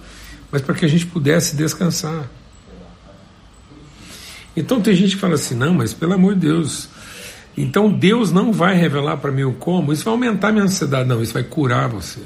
mas 0.50 0.62
para 0.62 0.74
que 0.74 0.84
a 0.84 0.88
gente 0.88 1.06
pudesse 1.06 1.56
descansar. 1.56 2.28
Então 4.56 4.80
tem 4.80 4.94
gente 4.94 5.14
que 5.14 5.20
fala 5.20 5.34
assim: 5.34 5.54
não, 5.54 5.74
mas 5.74 5.94
pelo 5.94 6.14
amor 6.14 6.34
de 6.34 6.40
Deus, 6.40 6.88
então 7.56 7.92
Deus 7.92 8.32
não 8.32 8.52
vai 8.52 8.74
revelar 8.74 9.18
para 9.18 9.32
mim 9.32 9.44
o 9.44 9.52
como, 9.52 9.92
isso 9.92 10.04
vai 10.04 10.12
aumentar 10.12 10.52
minha 10.52 10.64
ansiedade, 10.64 11.08
não, 11.08 11.22
isso 11.22 11.32
vai 11.32 11.42
curar 11.42 11.88
você. 11.88 12.20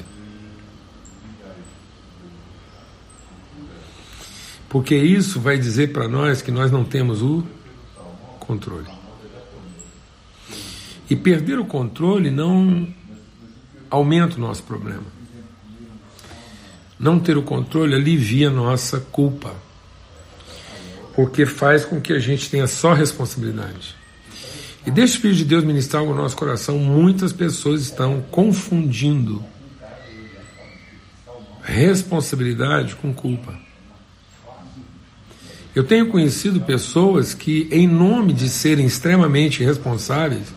Porque 4.69 4.97
isso 4.97 5.41
vai 5.41 5.57
dizer 5.57 5.93
para 5.93 6.09
nós 6.09 6.43
que 6.43 6.51
nós 6.51 6.71
não 6.71 6.85
temos 6.85 7.23
o 7.23 7.45
controle. 8.41 8.96
E 11.09 11.15
perder 11.15 11.59
o 11.59 11.65
controle 11.65 12.31
não 12.31 12.89
aumenta 13.91 14.37
o 14.37 14.41
nosso 14.41 14.63
problema. 14.63 15.05
Não 16.99 17.19
ter 17.19 17.37
o 17.37 17.43
controle 17.43 17.95
alivia 17.95 18.49
a 18.49 18.53
nossa 18.53 19.01
culpa. 19.01 19.55
Porque 21.15 21.47
faz 21.47 21.85
com 21.85 22.01
que 22.01 22.13
a 22.13 22.19
gente 22.19 22.51
tenha 22.51 22.67
só 22.67 22.93
responsabilidade. 22.93 23.95
E 24.87 24.91
deixa 24.91 25.15
o 25.15 25.17
Espírito 25.17 25.39
de 25.39 25.45
Deus 25.45 25.65
ministrar 25.65 26.05
no 26.05 26.15
nosso 26.15 26.37
coração. 26.37 26.79
Muitas 26.79 27.33
pessoas 27.33 27.83
estão 27.83 28.21
confundindo 28.31 29.45
responsabilidade 31.63 32.95
com 32.95 33.13
culpa. 33.13 33.59
Eu 35.75 35.85
tenho 35.85 36.09
conhecido 36.09 36.61
pessoas 36.61 37.35
que, 37.35 37.69
em 37.71 37.87
nome 37.87 38.33
de 38.33 38.49
serem 38.49 38.87
extremamente 38.87 39.63
responsáveis, 39.63 40.55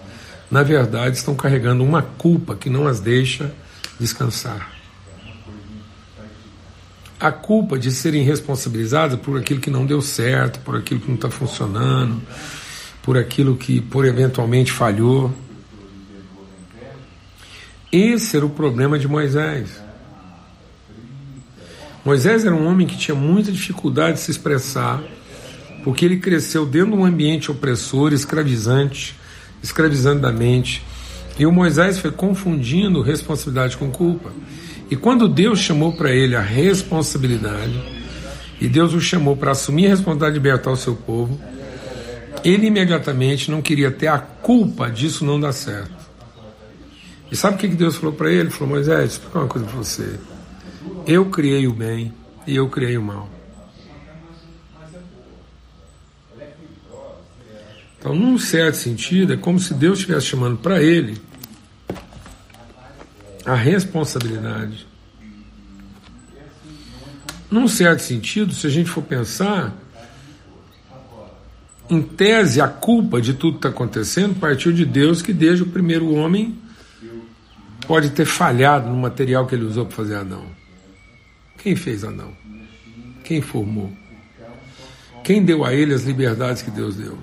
na 0.49 0.63
verdade 0.63 1.17
estão 1.17 1.35
carregando 1.35 1.83
uma 1.83 2.01
culpa 2.01 2.55
que 2.55 2.69
não 2.69 2.87
as 2.87 2.99
deixa 2.99 3.53
descansar. 3.99 4.71
A 7.19 7.31
culpa 7.31 7.77
de 7.77 7.91
serem 7.91 8.23
responsabilizadas 8.23 9.19
por 9.19 9.37
aquilo 9.37 9.59
que 9.59 9.69
não 9.69 9.85
deu 9.85 10.01
certo, 10.01 10.59
por 10.61 10.77
aquilo 10.77 11.01
que 11.01 11.07
não 11.07 11.15
está 11.15 11.29
funcionando, 11.29 12.21
por 13.03 13.17
aquilo 13.17 13.57
que 13.57 13.81
por 13.81 14.05
eventualmente 14.05 14.71
falhou. 14.71 15.33
Esse 17.91 18.37
era 18.37 18.45
o 18.45 18.49
problema 18.49 18.97
de 18.97 19.07
Moisés. 19.07 19.81
Moisés 22.05 22.45
era 22.45 22.55
um 22.55 22.65
homem 22.65 22.87
que 22.87 22.97
tinha 22.97 23.15
muita 23.15 23.51
dificuldade 23.51 24.13
de 24.13 24.19
se 24.21 24.31
expressar, 24.31 25.03
porque 25.83 26.05
ele 26.05 26.17
cresceu 26.17 26.65
dentro 26.65 26.91
de 26.91 26.97
um 26.97 27.05
ambiente 27.05 27.51
opressor, 27.51 28.13
escravizante, 28.13 29.18
escravizando 29.61 30.21
da 30.21 30.31
mente. 30.31 30.83
E 31.37 31.45
o 31.45 31.51
Moisés 31.51 31.99
foi 31.99 32.11
confundindo 32.11 33.01
responsabilidade 33.01 33.77
com 33.77 33.89
culpa. 33.89 34.31
E 34.89 34.95
quando 34.95 35.27
Deus 35.27 35.59
chamou 35.59 35.93
para 35.93 36.11
ele 36.11 36.35
a 36.35 36.41
responsabilidade, 36.41 37.79
e 38.59 38.67
Deus 38.67 38.93
o 38.93 38.99
chamou 38.99 39.37
para 39.37 39.51
assumir 39.51 39.87
a 39.87 39.89
responsabilidade 39.89 40.33
de 40.33 40.39
libertar 40.39 40.71
o 40.71 40.75
seu 40.75 40.95
povo, 40.95 41.39
ele 42.43 42.67
imediatamente 42.67 43.51
não 43.51 43.61
queria 43.61 43.91
ter 43.91 44.07
a 44.07 44.19
culpa 44.19 44.89
disso 44.89 45.25
não 45.25 45.39
dar 45.39 45.53
certo. 45.53 45.99
E 47.31 47.35
sabe 47.35 47.55
o 47.55 47.59
que 47.59 47.67
Deus 47.67 47.95
falou 47.95 48.15
para 48.15 48.29
ele? 48.29 48.41
Ele 48.41 48.49
falou: 48.49 48.69
Moisés, 48.69 49.11
explicar 49.11 49.39
uma 49.39 49.47
coisa 49.47 49.67
para 49.67 49.77
você. 49.77 50.19
Eu 51.05 51.25
criei 51.25 51.67
o 51.67 51.73
bem 51.73 52.13
e 52.47 52.55
eu 52.55 52.67
criei 52.67 52.97
o 52.97 53.01
mal. 53.01 53.29
Então, 57.99 58.15
num 58.15 58.37
certo 58.37 58.75
sentido, 58.75 59.33
é 59.33 59.37
como 59.37 59.59
se 59.59 59.73
Deus 59.73 59.99
estivesse 59.99 60.27
chamando 60.27 60.57
para 60.57 60.81
ele 60.81 61.21
a 63.45 63.53
responsabilidade. 63.53 64.87
Num 67.51 67.67
certo 67.67 67.99
sentido, 67.99 68.53
se 68.53 68.65
a 68.65 68.69
gente 68.69 68.89
for 68.89 69.03
pensar, 69.03 69.75
em 71.89 72.01
tese, 72.01 72.61
a 72.61 72.67
culpa 72.67 73.19
de 73.19 73.33
tudo 73.33 73.53
que 73.53 73.67
está 73.67 73.69
acontecendo 73.69 74.39
partiu 74.39 74.71
de 74.71 74.85
Deus, 74.85 75.21
que 75.21 75.33
desde 75.33 75.63
o 75.63 75.67
primeiro 75.67 76.13
homem 76.13 76.57
pode 77.85 78.11
ter 78.11 78.25
falhado 78.25 78.87
no 78.87 78.95
material 78.95 79.45
que 79.45 79.55
ele 79.55 79.65
usou 79.65 79.85
para 79.85 79.95
fazer 79.95 80.15
Adão. 80.15 80.45
Quem 81.57 81.75
fez 81.75 82.03
Adão? 82.03 82.31
Quem 83.23 83.41
formou? 83.41 83.91
Quem 85.23 85.43
deu 85.43 85.65
a 85.65 85.73
ele 85.73 85.93
as 85.93 86.03
liberdades 86.03 86.61
que 86.61 86.71
Deus 86.71 86.95
deu? 86.95 87.17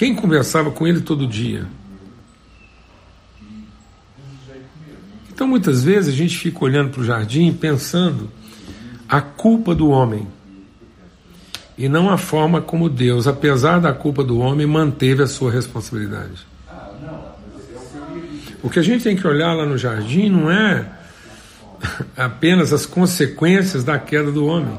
Quem 0.00 0.14
conversava 0.14 0.70
com 0.70 0.86
ele 0.86 1.02
todo 1.02 1.26
dia? 1.26 1.66
Então 5.30 5.46
muitas 5.46 5.84
vezes 5.84 6.14
a 6.14 6.16
gente 6.16 6.38
fica 6.38 6.64
olhando 6.64 6.88
para 6.88 7.02
o 7.02 7.04
jardim 7.04 7.52
pensando 7.52 8.30
a 9.06 9.20
culpa 9.20 9.74
do 9.74 9.90
homem 9.90 10.26
e 11.76 11.86
não 11.86 12.08
a 12.08 12.16
forma 12.16 12.62
como 12.62 12.88
Deus, 12.88 13.26
apesar 13.26 13.78
da 13.78 13.92
culpa 13.92 14.24
do 14.24 14.38
homem, 14.38 14.66
manteve 14.66 15.22
a 15.22 15.26
sua 15.26 15.52
responsabilidade. 15.52 16.46
O 18.62 18.70
que 18.70 18.78
a 18.78 18.82
gente 18.82 19.04
tem 19.04 19.14
que 19.14 19.26
olhar 19.26 19.52
lá 19.52 19.66
no 19.66 19.76
jardim 19.76 20.30
não 20.30 20.50
é 20.50 20.88
apenas 22.16 22.72
as 22.72 22.86
consequências 22.86 23.84
da 23.84 23.98
queda 23.98 24.32
do 24.32 24.46
homem. 24.46 24.78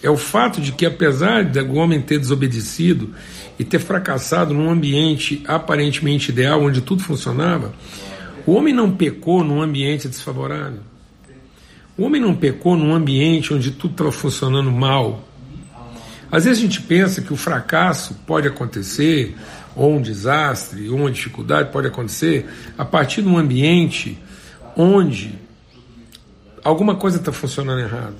É 0.00 0.08
o 0.08 0.16
fato 0.16 0.60
de 0.60 0.70
que, 0.70 0.86
apesar 0.86 1.44
do 1.44 1.74
homem 1.74 2.00
ter 2.00 2.20
desobedecido 2.20 3.12
e 3.58 3.64
ter 3.64 3.78
fracassado 3.78 4.52
num 4.52 4.70
ambiente 4.70 5.42
aparentemente 5.46 6.30
ideal, 6.30 6.62
onde 6.62 6.80
tudo 6.80 7.02
funcionava, 7.02 7.72
o 8.46 8.52
homem 8.52 8.72
não 8.72 8.94
pecou 8.94 9.42
num 9.42 9.60
ambiente 9.60 10.08
desfavorável. 10.08 10.80
O 11.98 12.04
homem 12.04 12.20
não 12.20 12.34
pecou 12.34 12.76
num 12.76 12.94
ambiente 12.94 13.54
onde 13.54 13.70
tudo 13.70 13.92
estava 13.92 14.12
funcionando 14.12 14.70
mal. 14.70 15.26
Às 16.30 16.44
vezes 16.44 16.58
a 16.58 16.62
gente 16.62 16.82
pensa 16.82 17.22
que 17.22 17.32
o 17.32 17.36
fracasso 17.36 18.14
pode 18.26 18.46
acontecer, 18.46 19.34
ou 19.74 19.94
um 19.94 20.02
desastre, 20.02 20.88
ou 20.88 20.96
uma 20.96 21.10
dificuldade 21.10 21.70
pode 21.70 21.86
acontecer 21.86 22.46
a 22.76 22.84
partir 22.84 23.22
de 23.22 23.28
um 23.28 23.38
ambiente 23.38 24.18
onde 24.76 25.34
alguma 26.62 26.96
coisa 26.96 27.18
está 27.18 27.32
funcionando 27.32 27.80
errado. 27.80 28.16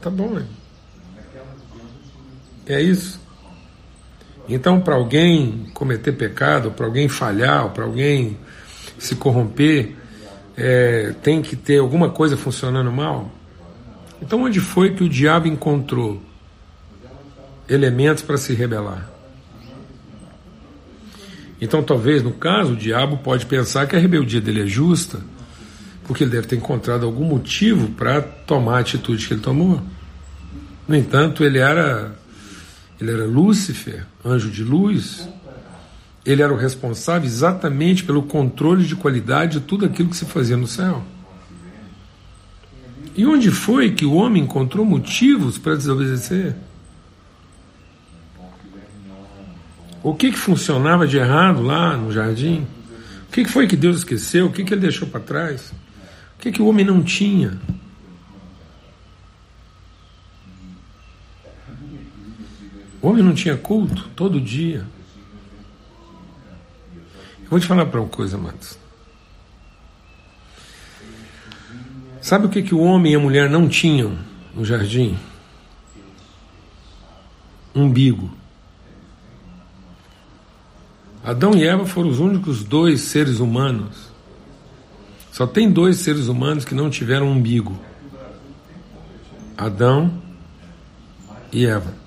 Tá 0.00 0.10
bom, 0.10 0.38
hein? 0.38 0.46
é 2.66 2.80
isso. 2.80 3.21
Então, 4.48 4.80
para 4.80 4.94
alguém 4.94 5.66
cometer 5.72 6.12
pecado, 6.12 6.70
para 6.72 6.86
alguém 6.86 7.08
falhar, 7.08 7.68
para 7.70 7.84
alguém 7.84 8.36
se 8.98 9.14
corromper, 9.16 9.94
é, 10.56 11.14
tem 11.22 11.42
que 11.42 11.56
ter 11.56 11.78
alguma 11.78 12.10
coisa 12.10 12.36
funcionando 12.36 12.90
mal. 12.90 13.30
Então, 14.20 14.42
onde 14.42 14.60
foi 14.60 14.94
que 14.94 15.02
o 15.02 15.08
diabo 15.08 15.48
encontrou 15.48 16.20
elementos 17.68 18.22
para 18.22 18.36
se 18.36 18.52
rebelar. 18.52 19.10
Então, 21.60 21.82
talvez, 21.82 22.22
no 22.22 22.32
caso, 22.32 22.72
o 22.72 22.76
diabo 22.76 23.18
pode 23.18 23.46
pensar 23.46 23.86
que 23.86 23.94
a 23.94 23.98
rebeldia 23.98 24.40
dele 24.40 24.62
é 24.62 24.66
justa, 24.66 25.20
porque 26.04 26.24
ele 26.24 26.32
deve 26.32 26.48
ter 26.48 26.56
encontrado 26.56 27.06
algum 27.06 27.24
motivo 27.24 27.90
para 27.90 28.20
tomar 28.20 28.78
a 28.78 28.80
atitude 28.80 29.26
que 29.26 29.34
ele 29.34 29.40
tomou. 29.40 29.80
No 30.88 30.96
entanto, 30.96 31.44
ele 31.44 31.58
era 31.58 32.16
ele 33.02 33.10
era 33.10 33.26
Lúcifer, 33.26 34.06
anjo 34.24 34.48
de 34.48 34.62
luz. 34.62 35.28
Ele 36.24 36.40
era 36.40 36.52
o 36.52 36.56
responsável 36.56 37.26
exatamente 37.26 38.04
pelo 38.04 38.22
controle 38.22 38.84
de 38.84 38.94
qualidade 38.94 39.58
de 39.58 39.66
tudo 39.66 39.84
aquilo 39.84 40.08
que 40.08 40.16
se 40.16 40.24
fazia 40.24 40.56
no 40.56 40.68
céu. 40.68 41.02
E 43.16 43.26
onde 43.26 43.50
foi 43.50 43.90
que 43.90 44.06
o 44.06 44.14
homem 44.14 44.44
encontrou 44.44 44.86
motivos 44.86 45.58
para 45.58 45.74
desobedecer? 45.74 46.54
O 50.00 50.14
que, 50.14 50.30
que 50.30 50.38
funcionava 50.38 51.04
de 51.04 51.16
errado 51.16 51.60
lá 51.60 51.96
no 51.96 52.12
jardim? 52.12 52.66
O 53.28 53.32
que, 53.32 53.44
que 53.44 53.50
foi 53.50 53.66
que 53.66 53.76
Deus 53.76 53.98
esqueceu? 53.98 54.46
O 54.46 54.52
que, 54.52 54.62
que 54.62 54.72
ele 54.72 54.80
deixou 54.80 55.08
para 55.08 55.20
trás? 55.20 55.72
O 56.36 56.40
que, 56.40 56.52
que 56.52 56.62
o 56.62 56.66
homem 56.66 56.84
não 56.84 57.02
tinha? 57.02 57.58
O 63.02 63.08
homem 63.08 63.24
não 63.24 63.34
tinha 63.34 63.56
culto 63.56 64.08
todo 64.14 64.40
dia. 64.40 64.86
Eu 67.42 67.50
vou 67.50 67.58
te 67.58 67.66
falar 67.66 67.86
para 67.86 68.00
uma 68.00 68.08
coisa, 68.08 68.38
Matos. 68.38 68.78
Sabe 72.20 72.46
o 72.46 72.48
que, 72.48 72.62
que 72.62 72.74
o 72.74 72.80
homem 72.80 73.12
e 73.12 73.16
a 73.16 73.18
mulher 73.18 73.50
não 73.50 73.68
tinham 73.68 74.16
no 74.54 74.64
jardim? 74.64 75.18
Umbigo. 77.74 78.30
Adão 81.24 81.56
e 81.56 81.66
Eva 81.66 81.84
foram 81.84 82.08
os 82.08 82.20
únicos 82.20 82.62
dois 82.62 83.00
seres 83.00 83.40
humanos. 83.40 84.12
Só 85.32 85.46
tem 85.46 85.68
dois 85.68 85.96
seres 85.96 86.28
humanos 86.28 86.64
que 86.64 86.74
não 86.74 86.88
tiveram 86.88 87.28
umbigo: 87.28 87.76
Adão 89.56 90.22
e 91.52 91.66
Eva. 91.66 92.01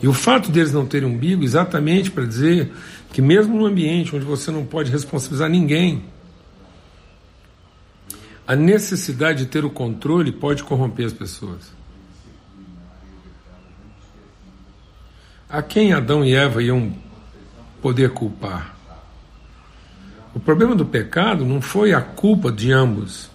E 0.00 0.06
o 0.06 0.12
fato 0.12 0.50
deles 0.50 0.72
não 0.72 0.86
terem 0.86 1.08
umbigo, 1.08 1.42
exatamente 1.42 2.10
para 2.10 2.24
dizer 2.24 2.72
que, 3.12 3.20
mesmo 3.20 3.56
num 3.56 3.66
ambiente 3.66 4.14
onde 4.14 4.24
você 4.24 4.50
não 4.50 4.64
pode 4.64 4.90
responsabilizar 4.90 5.48
ninguém, 5.48 6.04
a 8.46 8.54
necessidade 8.54 9.44
de 9.44 9.46
ter 9.46 9.64
o 9.64 9.70
controle 9.70 10.32
pode 10.32 10.62
corromper 10.62 11.06
as 11.06 11.12
pessoas. 11.12 11.76
A 15.50 15.62
quem 15.62 15.92
Adão 15.92 16.24
e 16.24 16.34
Eva 16.34 16.62
iam 16.62 16.92
poder 17.82 18.10
culpar? 18.10 18.74
O 20.34 20.40
problema 20.40 20.74
do 20.74 20.86
pecado 20.86 21.44
não 21.44 21.60
foi 21.60 21.92
a 21.92 22.00
culpa 22.00 22.52
de 22.52 22.70
ambos, 22.70 23.30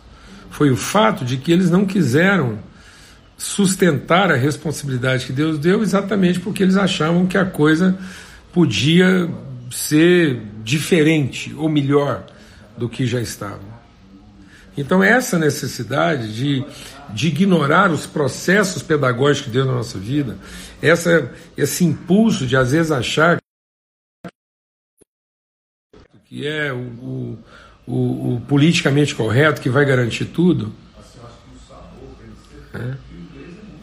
foi 0.50 0.72
o 0.72 0.78
fato 0.78 1.26
de 1.26 1.38
que 1.38 1.52
eles 1.52 1.70
não 1.70 1.86
quiseram 1.86 2.60
sustentar 3.44 4.32
a 4.32 4.38
responsabilidade 4.38 5.26
que 5.26 5.34
Deus 5.34 5.60
deu 5.60 5.84
exatamente 5.84 6.40
porque 6.40 6.64
eles 6.64 6.78
achavam 6.78 7.28
que 7.28 7.38
a 7.38 7.44
coisa 7.44 7.98
podia 8.54 9.30
ser 9.70 10.42
diferente 10.64 11.54
ou 11.58 11.68
melhor 11.68 12.26
do 12.78 12.88
que 12.88 13.06
já 13.06 13.20
estava. 13.20 13.74
Então, 14.78 15.04
essa 15.04 15.38
necessidade 15.38 16.34
de, 16.34 16.66
de 17.10 17.28
ignorar 17.28 17.92
os 17.92 18.08
processos 18.08 18.82
pedagógicos 18.82 19.48
de 19.48 19.58
Deus 19.58 19.68
na 19.68 19.74
nossa 19.74 20.00
vida, 20.00 20.38
essa, 20.82 21.30
esse 21.58 21.84
impulso 21.84 22.48
de 22.48 22.56
às 22.56 22.72
vezes 22.72 22.94
achar 22.94 23.40
que 26.26 26.48
é 26.48 26.72
o, 26.72 26.78
o, 26.78 27.40
o, 27.86 28.36
o 28.36 28.42
politicamente 28.48 29.14
correto, 29.14 29.60
que 29.60 29.70
vai 29.70 29.84
garantir 29.84 30.26
tudo, 30.28 30.74
né? 32.74 32.98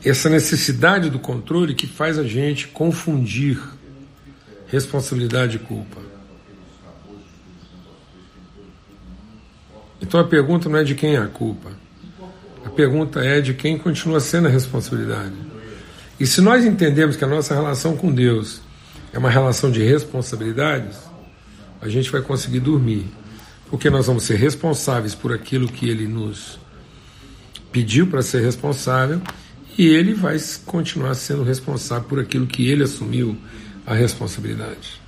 Essa 0.05 0.29
necessidade 0.29 1.11
do 1.11 1.19
controle 1.19 1.75
que 1.75 1.87
faz 1.87 2.19
a 2.19 2.25
gente 2.25 2.69
confundir 2.69 3.61
responsabilidade 4.67 5.57
e 5.57 5.59
culpa. 5.59 6.01
Então 10.01 10.19
a 10.19 10.25
pergunta 10.25 10.69
não 10.69 10.79
é 10.79 10.85
de 10.85 10.95
quem 10.95 11.17
é 11.17 11.19
a 11.19 11.27
culpa. 11.27 11.71
A 12.65 12.71
pergunta 12.71 13.21
é 13.21 13.41
de 13.41 13.53
quem 13.53 13.79
continua 13.79 14.21
sendo 14.21 14.49
a 14.49 14.51
responsabilidade. 14.51 15.35
E 16.19 16.27
se 16.27 16.41
nós 16.41 16.65
entendemos 16.65 17.17
que 17.17 17.25
a 17.25 17.29
nossa 17.29 17.55
relação 17.55 17.97
com 17.97 18.13
Deus 18.13 18.61
é 19.13 19.19
uma 19.19 19.31
relação 19.31 19.71
de 19.71 19.83
responsabilidades, 19.83 20.99
a 21.81 21.89
gente 21.89 22.11
vai 22.11 22.23
conseguir 22.23 22.61
dormir. 22.61 23.07
Porque 23.69 23.89
nós 23.91 24.07
vamos 24.07 24.25
ser 24.25 24.37
responsáveis 24.37 25.15
por 25.15 25.33
aquilo 25.33 25.69
que 25.69 25.89
Ele 25.89 26.07
nos 26.07 26.59
pediu 27.71 28.07
para 28.07 28.23
ser 28.23 28.43
responsável 28.43 29.21
e 29.81 29.89
Ele 29.89 30.13
vai 30.13 30.37
continuar 30.67 31.15
sendo 31.15 31.43
responsável 31.43 32.07
por 32.07 32.21
aquilo 32.21 32.47
que 32.47 32.69
Ele 32.69 32.85
assumiu 32.85 33.35
a 33.87 33.95
responsabilidade. 33.95 35.01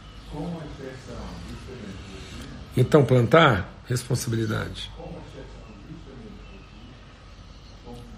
Então, 2.75 3.05
plantar 3.05 3.71
responsabilidade. 3.87 4.91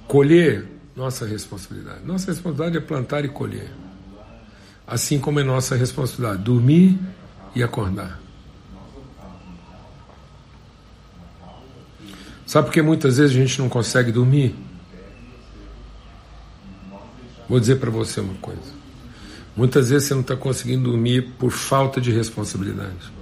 Colher, 0.07 0.64
nossa 0.95 1.27
responsabilidade. 1.27 2.05
Nossa 2.05 2.31
responsabilidade 2.31 2.77
é 2.77 2.81
plantar 2.81 3.25
e 3.25 3.29
colher. 3.29 3.73
Assim 4.87 5.19
como 5.19 5.40
é 5.40 5.43
nossa 5.43 5.75
responsabilidade 5.75 6.45
dormir 6.45 6.97
e 7.53 7.64
acordar. 7.64 8.21
Sabe 12.47 12.69
por 12.69 12.75
que 12.75 12.81
muitas 12.81 13.17
vezes 13.17 13.37
a 13.37 13.40
gente 13.40 13.59
não 13.59 13.69
consegue 13.69 14.12
dormir? 14.12 14.55
Vou 17.49 17.61
dizer 17.61 17.77
para 17.77 17.91
você 17.91 18.21
uma 18.21 18.35
coisa. 18.35 18.85
Muitas 19.57 19.91
vezes 19.91 20.09
você 20.09 20.15
não 20.15 20.23
está 20.23 20.37
conseguindo 20.37 20.91
dormir 20.91 21.33
por 21.39 21.51
falta 21.51 22.01
de 22.01 22.11
responsabilidade. 22.11 23.13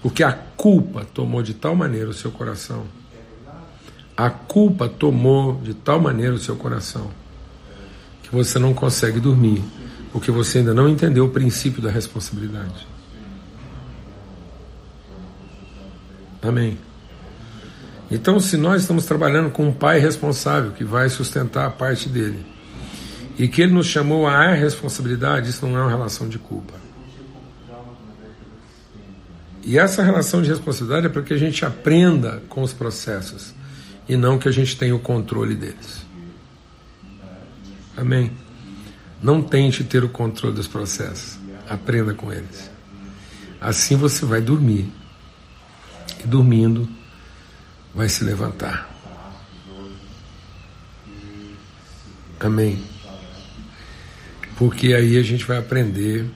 Porque 0.00 0.22
a 0.22 0.32
culpa 0.32 1.06
tomou 1.12 1.42
de 1.42 1.54
tal 1.54 1.74
maneira 1.74 2.10
o 2.10 2.14
seu 2.14 2.30
coração. 2.30 2.84
A 4.16 4.30
culpa 4.30 4.88
tomou 4.88 5.60
de 5.62 5.74
tal 5.74 6.00
maneira 6.00 6.34
o 6.34 6.38
seu 6.38 6.56
coração 6.56 7.10
que 8.32 8.36
você 8.36 8.58
não 8.58 8.72
consegue 8.72 9.20
dormir, 9.20 9.62
porque 10.10 10.30
você 10.30 10.58
ainda 10.58 10.72
não 10.72 10.88
entendeu 10.88 11.26
o 11.26 11.28
princípio 11.28 11.82
da 11.82 11.90
responsabilidade. 11.90 12.86
Amém. 16.40 16.78
Então, 18.12 18.38
se 18.38 18.58
nós 18.58 18.82
estamos 18.82 19.06
trabalhando 19.06 19.50
com 19.50 19.66
um 19.66 19.72
pai 19.72 19.98
responsável 19.98 20.72
que 20.72 20.84
vai 20.84 21.08
sustentar 21.08 21.64
a 21.66 21.70
parte 21.70 22.10
dele 22.10 22.44
e 23.38 23.48
que 23.48 23.62
ele 23.62 23.72
nos 23.72 23.86
chamou 23.86 24.26
a 24.26 24.52
responsabilidade, 24.52 25.48
isso 25.48 25.66
não 25.66 25.78
é 25.78 25.80
uma 25.80 25.90
relação 25.90 26.28
de 26.28 26.38
culpa. 26.38 26.74
E 29.64 29.78
essa 29.78 30.02
relação 30.02 30.42
de 30.42 30.50
responsabilidade 30.50 31.06
é 31.06 31.08
para 31.08 31.22
que 31.22 31.32
a 31.32 31.38
gente 31.38 31.64
aprenda 31.64 32.42
com 32.50 32.60
os 32.62 32.74
processos 32.74 33.54
e 34.06 34.14
não 34.14 34.38
que 34.38 34.46
a 34.46 34.52
gente 34.52 34.76
tenha 34.76 34.94
o 34.94 34.98
controle 34.98 35.54
deles. 35.54 36.04
Amém? 37.96 38.30
Não 39.22 39.40
tente 39.40 39.84
ter 39.84 40.04
o 40.04 40.08
controle 40.10 40.54
dos 40.54 40.68
processos, 40.68 41.38
aprenda 41.66 42.12
com 42.12 42.30
eles. 42.30 42.70
Assim 43.58 43.96
você 43.96 44.26
vai 44.26 44.42
dormir. 44.42 44.92
E 46.22 46.26
dormindo, 46.26 46.86
vai 47.94 48.08
se 48.08 48.24
levantar. 48.24 48.90
Amém. 52.40 52.82
Porque 54.56 54.94
aí 54.94 55.16
a 55.16 55.22
gente 55.22 55.44
vai 55.44 55.58
aprender 55.58 56.28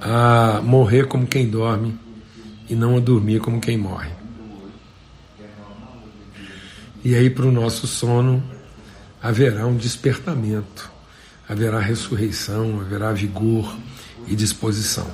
a 0.00 0.60
morrer 0.62 1.06
como 1.06 1.26
quem 1.26 1.48
dorme 1.48 1.98
e 2.68 2.74
não 2.74 2.96
a 2.96 3.00
dormir 3.00 3.40
como 3.40 3.60
quem 3.60 3.76
morre. 3.76 4.10
E 7.02 7.14
aí, 7.14 7.30
para 7.30 7.46
o 7.46 7.52
nosso 7.52 7.86
sono, 7.86 8.42
haverá 9.22 9.66
um 9.66 9.76
despertamento, 9.76 10.90
haverá 11.48 11.80
ressurreição, 11.80 12.80
haverá 12.80 13.12
vigor 13.12 13.74
e 14.26 14.36
disposição. 14.36 15.10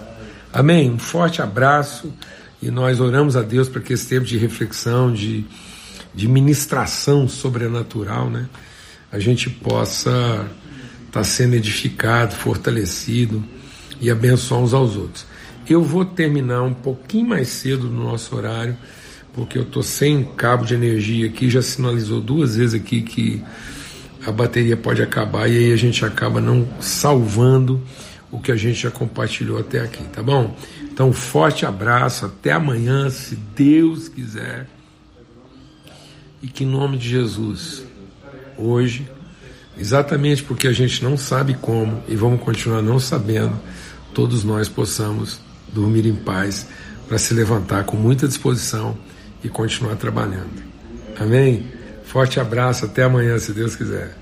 Amém? 0.52 0.90
Um 0.90 0.98
forte 0.98 1.40
abraço 1.40 2.12
e 2.62 2.71
nós 2.71 3.01
oramos 3.01 3.37
a 3.37 3.42
Deus 3.42 3.69
para 3.69 3.81
que 3.81 3.92
esse 3.92 4.07
tempo 4.07 4.25
de 4.25 4.38
reflexão, 4.38 5.12
de, 5.12 5.45
de 6.14 6.29
ministração 6.29 7.29
sobrenatural, 7.29 8.31
né, 8.31 8.49
a 9.12 9.19
gente 9.19 9.51
possa 9.51 10.47
estar 11.07 11.21
tá 11.21 11.25
sendo 11.25 11.55
edificado, 11.55 12.35
fortalecido 12.35 13.45
e 14.01 14.11
abençoar 14.11 14.61
uns 14.61 14.75
aos 14.75 14.97
outros. 14.97 15.27
Eu 15.69 15.83
vou 15.83 16.05
terminar 16.05 16.62
um 16.62 16.75
pouquinho 16.75 17.29
mais 17.29 17.49
cedo 17.49 17.88
no 17.88 18.05
nosso 18.05 18.37
horário, 18.37 18.77
porque 19.33 19.59
eu 19.59 19.62
estou 19.62 19.83
sem 19.83 20.25
cabo 20.25 20.64
de 20.64 20.75
energia 20.75 21.27
aqui, 21.27 21.51
já 21.51 21.61
sinalizou 21.61 22.21
duas 22.21 22.57
vezes 22.57 22.75
aqui 22.75 23.03
que 23.03 23.42
a 24.25 24.33
bateria 24.33 24.77
pode 24.77 25.03
acabar 25.03 25.49
e 25.49 25.57
aí 25.57 25.73
a 25.73 25.77
gente 25.77 26.05
acaba 26.05 26.40
não 26.40 26.66
salvando 26.81 27.81
o 28.31 28.40
que 28.40 28.51
a 28.51 28.57
gente 28.57 28.81
já 28.81 28.90
compartilhou 28.90 29.59
até 29.59 29.81
aqui, 29.81 30.03
tá 30.05 30.23
bom? 30.23 30.57
Então, 30.96 31.12
forte 31.12 31.66
abraço, 31.66 32.24
até 32.24 32.52
amanhã, 32.52 33.11
se 33.11 33.37
Deus 33.37 34.09
quiser. 34.09 34.66
E 36.42 36.48
que 36.48 36.64
em 36.64 36.66
nome 36.66 36.96
de 36.96 37.06
Jesus, 37.06 37.82
hoje, 38.56 39.06
exatamente 39.76 40.42
porque 40.42 40.66
a 40.66 40.72
gente 40.72 41.04
não 41.04 41.18
sabe 41.18 41.52
como 41.52 42.02
e 42.09 42.16
vamos 42.16 42.40
continuar 42.40 42.80
não 42.80 42.98
sabendo, 42.98 43.61
todos 44.14 44.42
nós 44.42 44.70
possamos 44.70 45.38
dormir 45.70 46.06
em 46.06 46.16
paz 46.16 46.66
para 47.06 47.18
se 47.18 47.35
levantar 47.35 47.85
com 47.85 47.98
muita 47.98 48.26
disposição 48.26 48.96
e 49.44 49.50
continuar 49.50 49.96
trabalhando. 49.96 50.64
Amém? 51.20 51.70
Forte 52.04 52.40
abraço, 52.40 52.87
até 52.87 53.02
amanhã, 53.02 53.38
se 53.38 53.52
Deus 53.52 53.76
quiser. 53.76 54.16